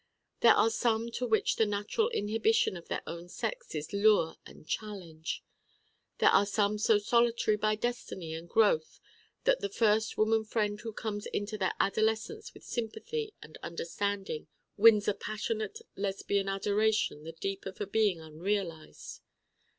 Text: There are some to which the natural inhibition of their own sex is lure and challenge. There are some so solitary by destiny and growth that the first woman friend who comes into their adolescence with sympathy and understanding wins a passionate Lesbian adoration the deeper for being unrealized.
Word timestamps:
There 0.39 0.55
are 0.55 0.71
some 0.71 1.11
to 1.11 1.27
which 1.27 1.57
the 1.57 1.65
natural 1.67 2.09
inhibition 2.09 2.75
of 2.75 2.87
their 2.87 3.03
own 3.05 3.29
sex 3.29 3.75
is 3.75 3.93
lure 3.93 4.35
and 4.47 4.67
challenge. 4.67 5.43
There 6.17 6.31
are 6.31 6.47
some 6.47 6.79
so 6.79 6.97
solitary 6.97 7.55
by 7.55 7.75
destiny 7.75 8.33
and 8.33 8.49
growth 8.49 8.99
that 9.43 9.59
the 9.59 9.69
first 9.69 10.17
woman 10.17 10.43
friend 10.43 10.79
who 10.81 10.91
comes 10.91 11.27
into 11.27 11.55
their 11.55 11.75
adolescence 11.79 12.51
with 12.55 12.63
sympathy 12.63 13.35
and 13.43 13.59
understanding 13.61 14.47
wins 14.75 15.07
a 15.07 15.13
passionate 15.13 15.81
Lesbian 15.95 16.49
adoration 16.49 17.23
the 17.23 17.33
deeper 17.33 17.71
for 17.71 17.85
being 17.85 18.19
unrealized. 18.19 19.21